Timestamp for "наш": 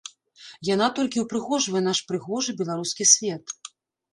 1.89-1.99